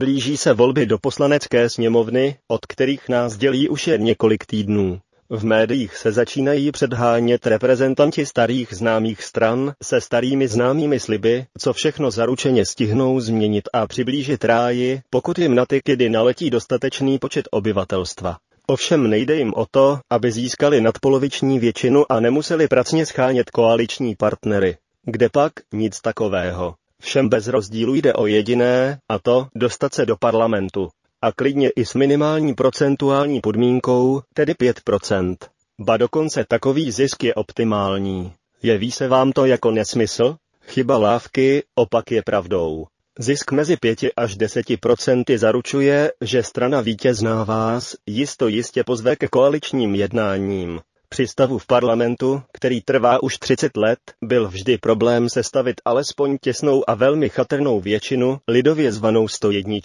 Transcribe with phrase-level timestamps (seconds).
[0.00, 5.00] Blíží se volby do poslanecké sněmovny, od kterých nás dělí už jen několik týdnů.
[5.30, 12.10] V médiích se začínají předhánět reprezentanti starých známých stran se starými známými sliby, co všechno
[12.10, 18.36] zaručeně stihnou změnit a přiblížit ráji, pokud jim na ty kidy naletí dostatečný počet obyvatelstva.
[18.66, 24.76] Ovšem nejde jim o to, aby získali nadpoloviční většinu a nemuseli pracně schánět koaliční partnery.
[25.04, 26.74] Kde pak nic takového.
[27.00, 30.88] Všem bez rozdílu jde o jediné, a to dostat se do parlamentu.
[31.22, 35.36] A klidně i s minimální procentuální podmínkou, tedy 5%.
[35.80, 38.32] Ba dokonce takový zisk je optimální.
[38.62, 40.36] Jeví se vám to jako nesmysl?
[40.62, 42.86] Chyba lávky, opak je pravdou.
[43.18, 49.28] Zisk mezi 5 až 10 procenty zaručuje, že strana vítězná vás jisto jistě pozve ke
[49.28, 50.80] koaličním jednáním.
[51.12, 56.90] Při stavu v parlamentu, který trvá už 30 let, byl vždy problém sestavit alespoň těsnou
[56.90, 59.78] a velmi chatrnou většinu, lidově zvanou 101.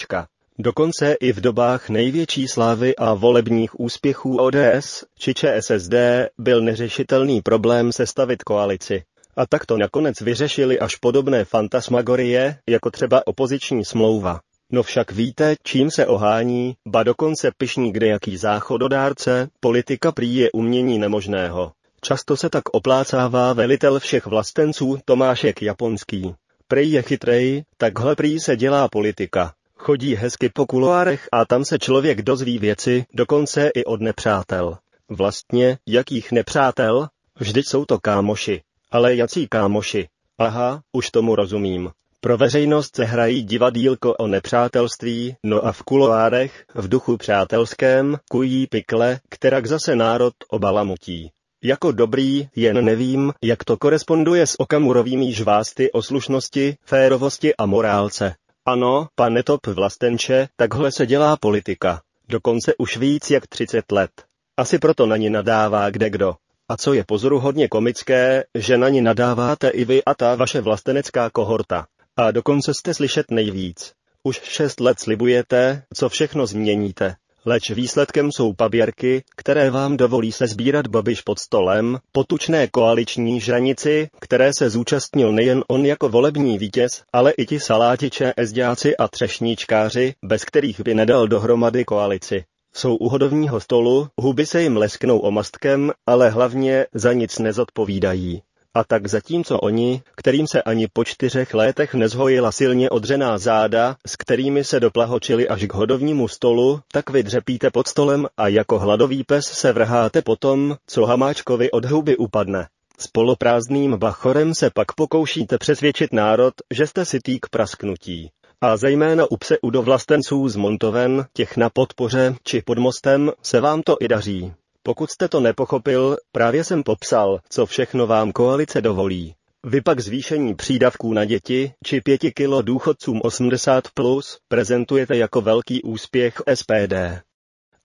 [0.59, 5.93] Dokonce i v dobách největší slávy a volebních úspěchů ODS či ČSSD
[6.37, 9.03] byl neřešitelný problém sestavit koalici.
[9.37, 14.39] A tak to nakonec vyřešili až podobné fantasmagorie, jako třeba opoziční smlouva.
[14.75, 20.99] No však víte, čím se ohání, ba dokonce pišní kdejaký záchododárce, politika prý je umění
[20.99, 21.71] nemožného.
[22.01, 26.35] Často se tak oplácává velitel všech vlastenců Tomášek Japonský.
[26.67, 29.53] Prej je chytrej, takhle prý se dělá politika.
[29.75, 34.77] Chodí hezky po kuloárech a tam se člověk dozví věci, dokonce i od nepřátel.
[35.09, 37.07] Vlastně, jakých nepřátel?
[37.39, 38.61] Vždyť jsou to kámoši.
[38.91, 40.07] Ale jací kámoši?
[40.37, 41.91] Aha, už tomu rozumím.
[42.25, 48.67] Pro veřejnost se hrají divadílko o nepřátelství, no a v kuloárech, v duchu přátelském, kují
[48.67, 51.31] pikle, kterak zase národ obalamutí.
[51.63, 58.35] Jako dobrý, jen nevím, jak to koresponduje s okamurovými žvásty o slušnosti, férovosti a morálce.
[58.65, 62.01] Ano, pane Top Vlastenče, takhle se dělá politika.
[62.29, 64.11] Dokonce už víc jak 30 let.
[64.57, 66.35] Asi proto na ní nadává kde kdo.
[66.69, 71.29] A co je pozoruhodně komické, že na ní nadáváte i vy a ta vaše vlastenecká
[71.29, 71.85] kohorta.
[72.17, 73.93] A dokonce jste slyšet nejvíc.
[74.23, 77.15] Už šest let slibujete, co všechno změníte.
[77.45, 84.09] Leč výsledkem jsou paběrky, které vám dovolí se sbírat babiš pod stolem, potučné koaliční žranici,
[84.19, 90.13] které se zúčastnil nejen on jako volební vítěz, ale i ti salátiče, ezďáci a třešníčkáři,
[90.23, 92.45] bez kterých by nedal dohromady koalici.
[92.73, 98.41] Jsou u hodovního stolu, huby se jim lesknou omastkem, ale hlavně za nic nezodpovídají.
[98.75, 104.15] A tak zatímco oni, kterým se ani po čtyřech létech nezhojila silně odřená záda, s
[104.15, 109.23] kterými se doplahočili až k hodovnímu stolu, tak vy dřepíte pod stolem a jako hladový
[109.23, 112.67] pes se vrháte potom, co Hamáčkovi od houby upadne.
[112.99, 118.29] S poloprázdným bachorem se pak pokoušíte přesvědčit národ, že jste si týk prasknutí.
[118.61, 123.81] A zejména u pse udovlastenců z Montoven, těch na podpoře či pod mostem, se vám
[123.81, 124.53] to i daří.
[124.87, 129.35] Pokud jste to nepochopil, právě jsem popsal, co všechno vám koalice dovolí.
[129.63, 135.83] Vy pak zvýšení přídavků na děti či pěti kilo důchodcům 80 plus prezentujete jako velký
[135.83, 136.93] úspěch SPD.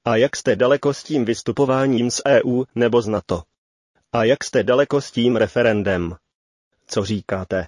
[0.04, 3.42] A jak jste daleko s tím vystupováním z EU nebo z NATO?
[4.12, 6.16] A jak jste daleko s tím referendem?
[6.86, 7.66] Co říkáte?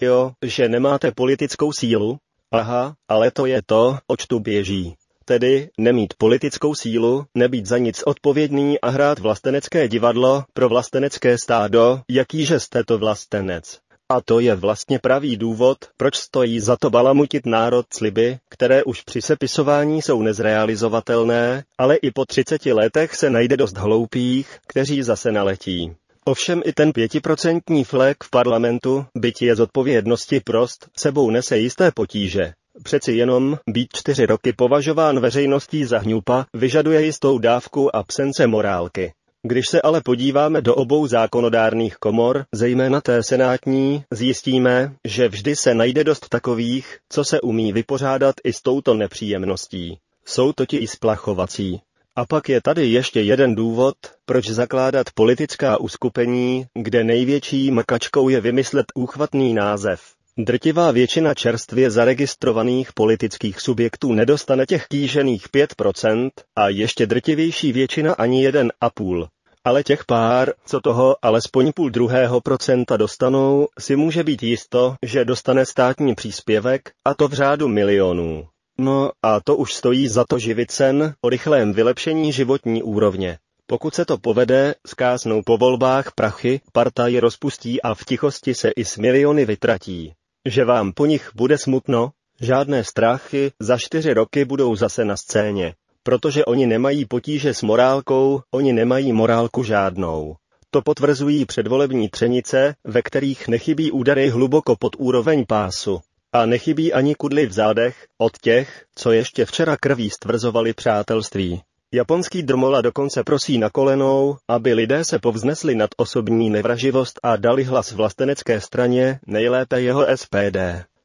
[0.00, 2.18] Jo, že nemáte politickou sílu?
[2.50, 4.96] Aha, ale to je to, oč tu běží
[5.38, 12.00] tedy nemít politickou sílu, nebýt za nic odpovědný a hrát vlastenecké divadlo pro vlastenecké stádo,
[12.10, 13.78] jakýže jste to vlastenec.
[14.08, 19.02] A to je vlastně pravý důvod, proč stojí za to balamutit národ sliby, které už
[19.02, 25.32] při sepisování jsou nezrealizovatelné, ale i po 30 letech se najde dost hloupých, kteří zase
[25.32, 25.92] naletí.
[26.24, 31.90] Ovšem i ten pětiprocentní flek v parlamentu, byť je z odpovědnosti prost, sebou nese jisté
[31.90, 32.52] potíže.
[32.82, 39.12] Přeci jenom být čtyři roky považován veřejností za hňupa vyžaduje jistou dávku absence morálky.
[39.42, 45.74] Když se ale podíváme do obou zákonodárných komor, zejména té senátní, zjistíme, že vždy se
[45.74, 49.98] najde dost takových, co se umí vypořádat i s touto nepříjemností.
[50.24, 51.80] Jsou toti i splachovací.
[52.16, 53.94] A pak je tady ještě jeden důvod,
[54.24, 60.00] proč zakládat politická uskupení, kde největší makačkou je vymyslet úchvatný název.
[60.38, 68.44] Drtivá většina čerstvě zaregistrovaných politických subjektů nedostane těch kýžených 5% a ještě drtivější většina ani
[68.44, 69.28] jeden a půl.
[69.64, 75.24] Ale těch pár, co toho alespoň půl druhého procenta dostanou, si může být jisto, že
[75.24, 78.46] dostane státní příspěvek, a to v řádu milionů.
[78.78, 83.38] No a to už stojí za to živit sen o rychlém vylepšení životní úrovně.
[83.66, 88.84] Pokud se to povede, zkásnou po volbách prachy, partaj rozpustí a v tichosti se i
[88.84, 90.14] s miliony vytratí.
[90.46, 92.10] Že vám po nich bude smutno?
[92.40, 95.74] Žádné strachy, za čtyři roky budou zase na scéně.
[96.02, 100.36] Protože oni nemají potíže s morálkou, oni nemají morálku žádnou.
[100.70, 106.00] To potvrzují předvolební třenice, ve kterých nechybí údary hluboko pod úroveň pásu.
[106.32, 111.62] A nechybí ani kudly v zádech od těch, co ještě včera krví stvrzovali přátelství.
[111.94, 117.64] Japonský drmola dokonce prosí na kolenou, aby lidé se povznesli nad osobní nevraživost a dali
[117.64, 120.56] hlas vlastenecké straně, nejlépe jeho SPD.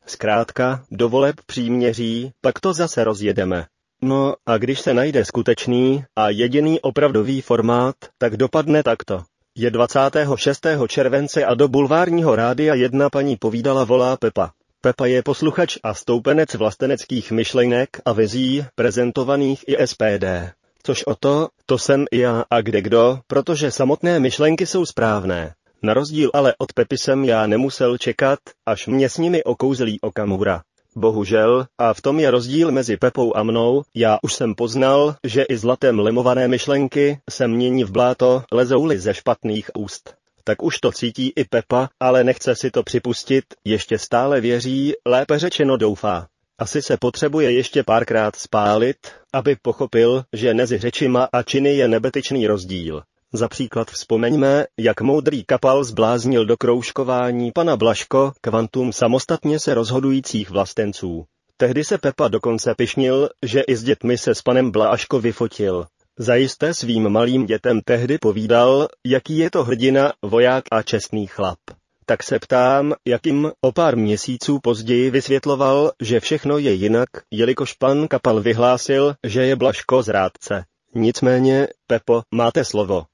[0.05, 3.65] Zkrátka, do voleb příměří, pak to zase rozjedeme.
[4.01, 9.23] No a když se najde skutečný a jediný opravdový formát, tak dopadne takto.
[9.57, 10.65] Je 26.
[10.87, 14.51] července a do bulvárního rádia jedna paní povídala volá Pepa.
[14.81, 20.56] Pepa je posluchač a stoupenec vlasteneckých myšlenek a vizí, prezentovaných i SPD.
[20.87, 25.53] Což o to, to jsem i já a kde kdo, protože samotné myšlenky jsou správné.
[25.83, 30.61] Na rozdíl ale od Pepy jsem já nemusel čekat, až mě s nimi okouzlí Okamura.
[30.95, 35.43] Bohužel, a v tom je rozdíl mezi Pepou a mnou, já už jsem poznal, že
[35.43, 40.13] i zlatem lemované myšlenky se mění v bláto, lezou-li ze špatných úst.
[40.43, 45.39] Tak už to cítí i Pepa, ale nechce si to připustit, ještě stále věří, lépe
[45.39, 46.27] řečeno doufá.
[46.59, 48.97] Asi se potřebuje ještě párkrát spálit,
[49.33, 53.03] aby pochopil, že mezi řečima a činy je nebetyčný rozdíl.
[53.33, 60.49] Za příklad vzpomeňme, jak moudrý kapal zbláznil do kroužkování pana Blaško kvantum samostatně se rozhodujících
[60.49, 61.25] vlastenců.
[61.57, 65.85] Tehdy se Pepa dokonce pišnil, že i s dětmi se s panem Bláško vyfotil.
[66.19, 71.59] Zajisté svým malým dětem tehdy povídal, jaký je to hrdina, voják a čestný chlap.
[72.09, 78.07] Tak se ptám, jakým o pár měsíců později vysvětloval, že všechno je jinak, jelikož pan
[78.07, 80.63] Kapal vyhlásil, že je Blaško zrádce.
[80.95, 83.05] Nicméně, Pepo, máte slovo.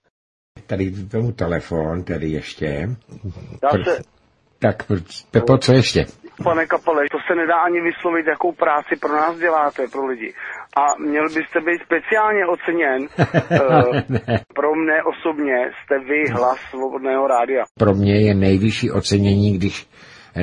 [0.68, 2.96] Tady tomu telefon, tady ještě.
[3.64, 4.04] Já se,
[4.60, 4.92] Tak,
[5.32, 6.06] Pepo, co ještě?
[6.44, 10.34] Pane Kapale, to se nedá ani vyslovit, jakou práci pro nás děláte, pro lidi.
[10.78, 13.00] A měl byste být speciálně oceněn.
[13.08, 14.00] uh,
[14.54, 17.64] pro mne osobně jste vy hlas Svobodného rádia.
[17.80, 19.88] Pro mě je nejvyšší ocenění, když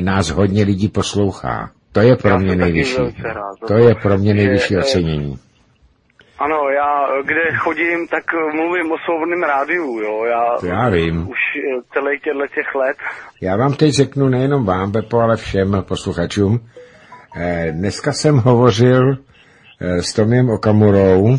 [0.01, 1.71] nás hodně lidí poslouchá.
[1.93, 2.97] To je pro Já mě nejvyšší.
[3.23, 5.39] rád To je pro mě nejvyšší že, eh, ocenění.
[6.41, 10.25] Ano, já kde chodím, tak mluvím o Svobodném rádiu, jo.
[10.25, 11.29] Já, To já vím.
[11.29, 12.97] už eh, celých těchto těch let.
[13.41, 16.61] Já vám teď řeknu nejenom vám, Pepo, ale všem posluchačům.
[17.37, 19.17] Eh, Dneska jsem hovořil
[19.81, 21.37] eh, s Tomiem Okamurou.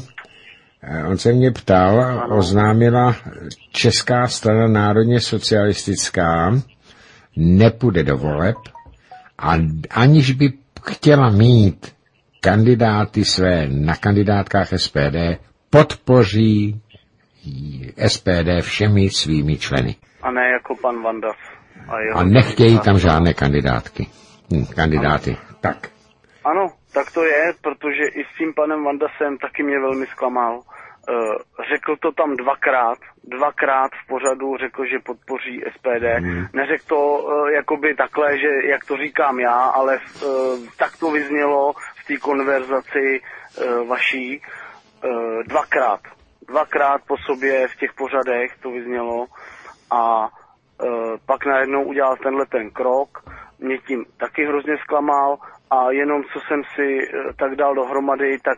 [0.83, 3.15] Eh, On se mě ptal, oznámila
[3.71, 6.51] Česká strana národně socialistická,
[7.37, 8.55] nepůjde do voleb,
[9.39, 9.53] a
[9.89, 10.53] aniž by
[10.85, 11.93] chtěla mít
[12.41, 15.17] kandidáty své na kandidátkách SPD,
[15.69, 16.81] podpoří
[18.07, 19.95] SPD všemi svými členy.
[20.21, 21.37] A ne jako pan Vandas.
[21.87, 24.07] A, jeho A nechtějí tam žádné kandidátky.
[24.53, 25.37] Hm, kandidáty.
[25.61, 25.77] Tak.
[26.45, 30.55] Ano, tak to je, protože i s tím panem Vandasem taky mě velmi zklamal.
[30.57, 31.35] Uh,
[31.73, 36.05] řekl to tam dvakrát, dvakrát v pořadu řekl, že podpoří SPD.
[36.19, 36.45] Hmm.
[36.53, 41.73] Neřekl to uh, jakoby takhle, že jak to říkám já, ale uh, tak to vyznělo
[42.01, 44.41] v té konverzaci uh, vaší
[45.03, 45.99] uh, dvakrát.
[46.47, 49.25] Dvakrát po sobě v těch pořadech to vyznělo
[49.91, 53.23] a uh, pak najednou udělal tenhle ten krok,
[53.59, 55.37] mě tím taky hrozně zklamal
[55.71, 58.57] a jenom co jsem si tak dal dohromady, tak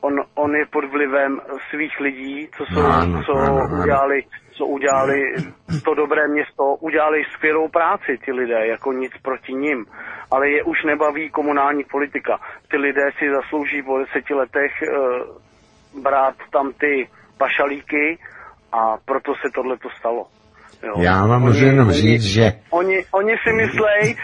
[0.00, 1.40] on, on je pod vlivem
[1.70, 3.82] svých lidí, co, jsou, Ano, co ano, ano.
[3.82, 5.34] udělali, co udělali
[5.84, 9.86] to dobré město, udělali skvělou práci ty lidé, jako nic proti nim.
[10.30, 12.38] Ale je už nebaví komunální politika.
[12.70, 14.86] Ty lidé si zaslouží po deseti letech e,
[16.02, 18.18] brát tam ty pašalíky
[18.72, 20.26] a proto se tohle to stalo.
[20.82, 20.94] Jo.
[20.98, 24.16] Já vám Oni- můžu jenom oni- říct, že Oni, oni si myslej,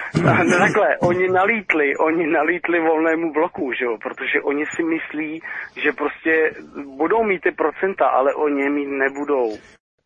[0.51, 5.41] ne takhle, oni nalítli, oni nalítli volnému bloku, že jo, protože oni si myslí,
[5.83, 6.51] že prostě
[6.97, 9.57] budou mít ty procenta, ale oni je mít nebudou.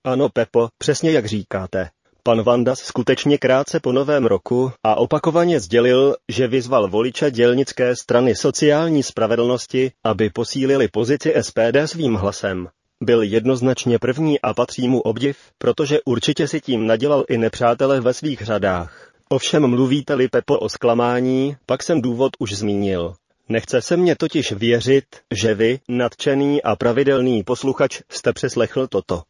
[0.04, 1.88] Ano, Pepo, přesně jak říkáte.
[2.22, 8.34] Pan Vandas skutečně krátce po novém roku a opakovaně sdělil, že vyzval voliče dělnické strany
[8.34, 12.68] sociální spravedlnosti, aby posílili pozici SPD svým hlasem.
[13.02, 18.14] Byl jednoznačně první a patří mu obdiv, protože určitě si tím nadělal i nepřátele ve
[18.14, 19.12] svých řadách.
[19.28, 23.14] Ovšem mluvíte-li Pepo o zklamání, pak jsem důvod už zmínil.
[23.48, 25.04] Nechce se mně totiž věřit,
[25.34, 29.22] že vy, nadčený a pravidelný posluchač, jste přeslechl toto.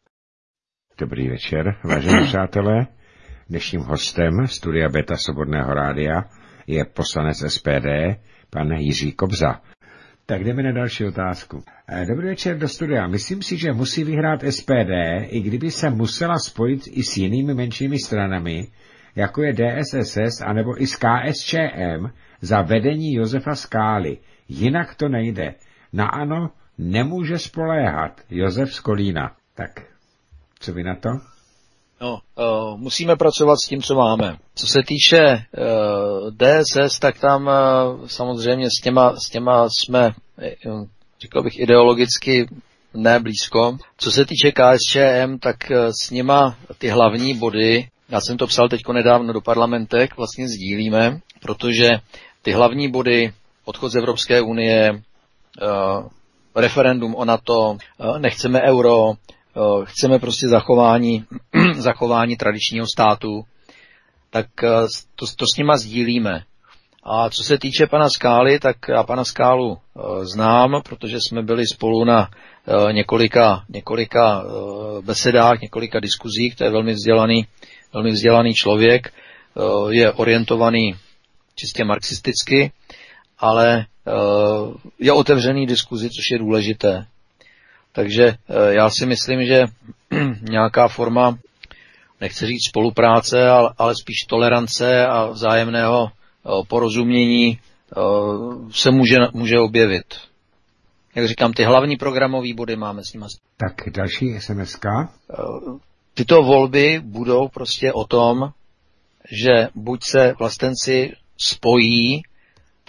[0.97, 2.87] Dobrý večer, vážení přátelé.
[3.49, 6.23] Dnešním hostem studia Beta Svobodného rádia
[6.67, 7.87] je poslanec SPD,
[8.49, 9.61] pan Jiří Kobza.
[10.25, 11.63] Tak jdeme na další otázku.
[11.87, 13.07] Eh, Dobrý večer do studia.
[13.07, 14.91] Myslím si, že musí vyhrát SPD,
[15.27, 18.67] i kdyby se musela spojit i s jinými menšími stranami,
[19.15, 22.07] jako je DSSS anebo i z KSČM
[22.41, 24.17] za vedení Josefa Skály.
[24.49, 25.53] Jinak to nejde.
[25.93, 29.35] Na ano nemůže spoléhat Josef Skolína.
[29.55, 29.69] Tak,
[30.59, 31.09] co vy na to?
[32.01, 34.37] No, uh, musíme pracovat s tím, co máme.
[34.55, 40.11] Co se týče uh, DSS, tak tam uh, samozřejmě s těma, s těma jsme,
[41.21, 42.47] řekl bych, ideologicky
[42.93, 43.77] ne blízko.
[43.97, 48.81] Co se týče KSČM, tak s nima ty hlavní body, já jsem to psal teď
[48.93, 51.89] nedávno do parlamentek, vlastně sdílíme, protože
[52.41, 53.33] ty hlavní body,
[53.65, 55.01] odchod z Evropské unie,
[56.55, 57.77] referendum o NATO,
[58.19, 59.40] nechceme euro, Eh,
[59.83, 61.25] chceme prostě zachování,
[61.73, 63.43] zachování tradičního státu,
[64.29, 64.69] tak eh,
[65.15, 66.43] to, to s nima sdílíme.
[67.03, 71.67] A co se týče pana Skály, tak já pana Skálu eh, znám, protože jsme byli
[71.67, 72.29] spolu na
[72.91, 74.43] několika, několika
[75.01, 77.47] besedách, několika diskuzích, to je velmi vzdělaný,
[77.93, 79.13] velmi vzdělaný člověk,
[79.89, 80.95] je orientovaný
[81.55, 82.71] čistě marxisticky,
[83.39, 83.85] ale
[84.99, 87.05] je otevřený diskuzi, což je důležité.
[87.91, 89.65] Takže eh, já si myslím, že
[90.49, 91.37] nějaká forma,
[92.21, 97.99] nechci říct spolupráce, ale spíš tolerance a vzájemného eh, porozumění eh,
[98.71, 100.05] se může, může objevit.
[101.15, 103.25] Jak říkám, ty hlavní programové body máme s nimi.
[103.57, 104.79] Tak další SMS.
[106.13, 108.51] Tyto volby budou prostě o tom,
[109.31, 112.21] že buď se vlastenci spojí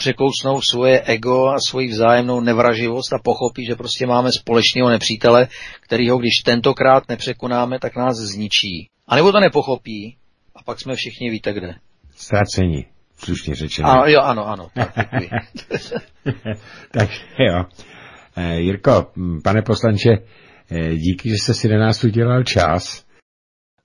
[0.02, 5.48] překousnou svoje ego a svoji vzájemnou nevraživost a pochopí, že prostě máme společného nepřítele,
[5.80, 8.88] kterýho když tentokrát nepřekonáme, tak nás zničí.
[9.06, 10.16] A nebo to nepochopí
[10.56, 11.74] a pak jsme všichni víte kde.
[12.16, 13.88] Ztracení, slušně řečeno.
[13.88, 14.68] A, jo, ano, ano.
[14.74, 14.94] Tak,
[16.90, 17.64] tak jo.
[18.36, 19.06] E, Jirko,
[19.44, 20.10] pane poslanče,
[20.70, 23.04] e, díky, že jste si na nás udělal čas.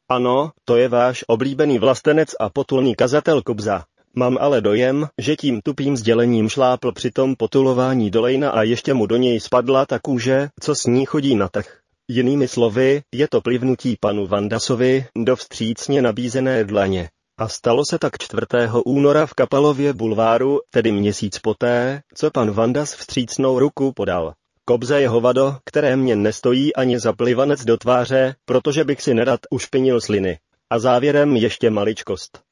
[0.09, 3.83] Ano, to je váš oblíbený vlastenec a potulný kazatel Kobza.
[4.17, 9.05] Mám ale dojem, že tím tupým sdělením šlápl při tom potulování dolejna a ještě mu
[9.05, 11.77] do něj spadla ta kůže, co s ní chodí na trh.
[12.07, 17.09] Jinými slovy, je to plivnutí panu Vandasovi do vstřícně nabízené dlaně.
[17.39, 18.41] A stalo se tak 4.
[18.85, 24.33] února v Kapalově bulváru, tedy měsíc poté, co pan Vandas vstřícnou ruku podal.
[24.65, 29.39] Kobze je hovado, které mě nestojí ani za plivanec do tváře, protože bych si nerad
[29.49, 30.39] ušpinil sliny.
[30.69, 32.46] A závěrem ještě maličkost.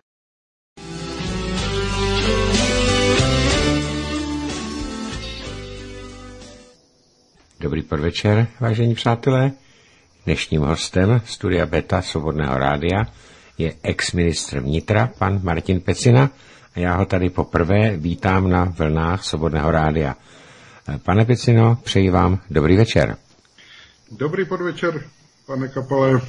[7.65, 9.51] Dobrý podvečer, vážení přátelé.
[10.25, 13.03] Dnešním hostem studia Beta Svobodného rádia
[13.57, 16.29] je ex-ministr vnitra, pan Martin Pecina,
[16.75, 20.15] a já ho tady poprvé vítám na vlnách Svobodného rádia.
[21.03, 23.17] Pane Pecino, přeji vám dobrý večer.
[24.11, 25.01] Dobrý podvečer,
[25.45, 26.21] pane Kapale,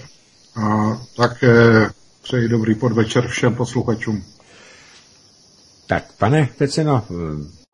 [0.57, 1.89] a také
[2.23, 4.25] přeji dobrý podvečer všem posluchačům.
[5.87, 7.05] Tak, pane Pecino,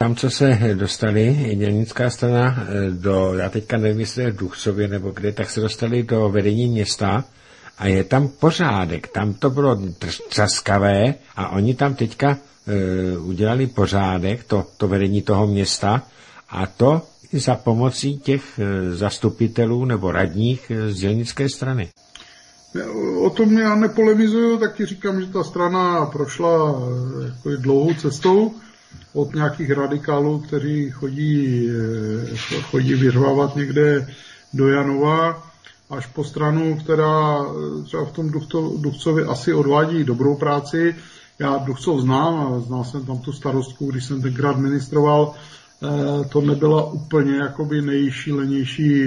[0.02, 4.88] tam, co se dostali, dělnická strana, eh, do, já teďka nevím, jestli je v Duchcově
[4.88, 7.24] nebo kde, tak se dostali do vedení města
[7.78, 9.08] a je tam pořádek.
[9.08, 9.78] Tam to bylo
[10.28, 16.02] třaskavé a oni tam teďka e, udělali pořádek, to, to vedení toho města
[16.50, 21.88] a to i za pomocí těch e, zastupitelů nebo radních z dělnické strany.
[23.22, 26.74] O tom já nepolemizuju, tak ti říkám, že ta strana prošla
[27.24, 28.54] jako dlouhou cestou
[29.14, 34.08] od nějakých radikálů, kteří chodí, eh, chodí vyřvávat někde
[34.54, 35.42] do Janova,
[35.90, 38.30] až po stranu, která eh, třeba v tom
[38.76, 40.94] Duchcově asi odvádí dobrou práci.
[41.38, 45.34] Já Duchcov znám znal jsem tam tu starostku, když jsem tenkrát ministroval.
[45.82, 49.04] Eh, to nebyla úplně jakoby nejšílenější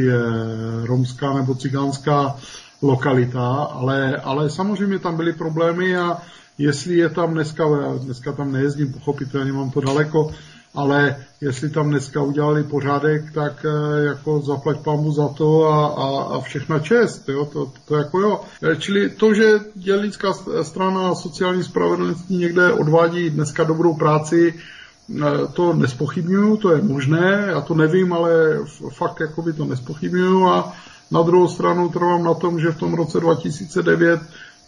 [0.84, 2.36] romská nebo cigánská
[2.82, 6.22] lokalita, ale, ale samozřejmě tam byly problémy a
[6.58, 7.64] jestli je tam dneska,
[7.98, 10.32] dneska tam nejezdím, pochopitelně mám to daleko,
[10.76, 16.24] ale jestli tam dneska udělali pořádek, tak eh, jako zaplať pámu za to a, a,
[16.36, 18.42] a všechna čest, jo, to, to jako jo.
[18.64, 25.74] Eh, čili to, že dělnická strana sociální spravedlnosti někde odvádí dneska dobrou práci, eh, to
[25.74, 28.60] nespochybnuju, to je možné, já to nevím, ale
[28.90, 30.74] fakt jako by to nespochybnuju a
[31.12, 34.20] na druhou stranu trvám na tom, že v tom roce 2009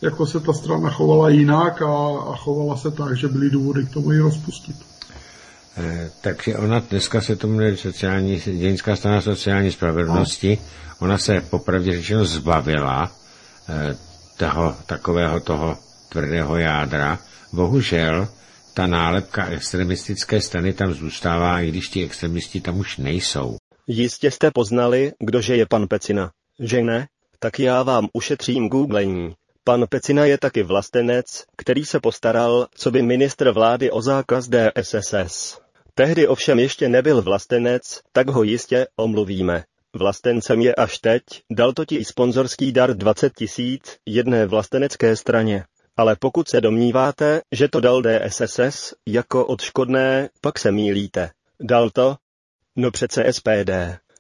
[0.02, 3.94] jako se ta strana chovala jinak a, a chovala se tak, že byly důvody k
[3.94, 4.76] tomu ji rozpustit.
[5.78, 10.58] Eh, takže ona dneska se tomu jmenuje sociální, dějnská strana sociální spravedlnosti,
[11.00, 13.12] ona se popravdě řečeno zbavila
[13.70, 13.96] eh,
[14.38, 15.78] toho, takového toho
[16.10, 17.20] tvrdého jádra.
[17.54, 18.28] Bohužel
[18.74, 23.58] ta nálepka extremistické strany tam zůstává, i když ti extremisti tam už nejsou.
[23.88, 27.08] Jistě jste poznali, kdože je pan Pecina, že ne?
[27.40, 29.36] Tak já vám ušetřím googlení.
[29.68, 35.60] Pan Pecina je taky vlastenec, který se postaral, co by ministr vlády o zákaz DSSS.
[35.96, 39.64] Tehdy ovšem ještě nebyl vlastenec, tak ho jistě omluvíme.
[39.94, 45.66] Vlastencem je až teď, dal totiž sponzorský dar 20 tisíc jedné vlastenecké straně.
[45.98, 51.30] Ale pokud se domníváte, že to dal DSSS jako odškodné, pak se mílíte.
[51.60, 52.16] Dal to?
[52.76, 53.70] No přece SPD.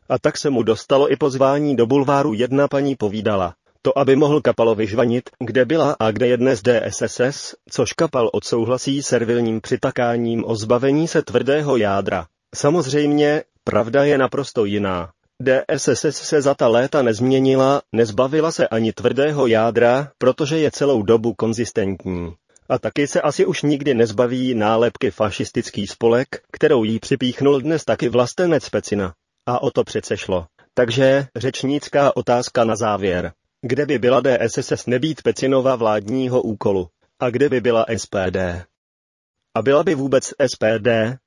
[0.10, 3.56] A tak se mu dostalo i pozvání do bulváru jedna paní povídala.
[3.88, 9.04] To, aby mohl Kapalovi žvanit, kde byla a kde je dnes DSSS, což Kapal odsouhlasí
[9.04, 12.26] servilním přitakáním o zbavení se tvrdého jádra.
[12.56, 15.10] Samozřejmě, pravda je naprosto jiná.
[15.44, 21.34] DSSS se za ta léta nezměnila, nezbavila se ani tvrdého jádra, protože je celou dobu
[21.34, 22.34] konzistentní.
[22.70, 28.10] A taky se asi už nikdy nezbaví nálepky fašistický spolek, kterou jí připíchnul dnes taky
[28.10, 29.14] vlastenec Pecina.
[29.46, 30.46] A o to přece šlo.
[30.74, 33.32] Takže řečnická otázka na závěr.
[33.70, 36.88] Kde by byla DSSS nebýt Pecinova vládního úkolu?
[37.20, 38.38] A kde by byla SPD?
[39.54, 41.20] A byla by vůbec SPD,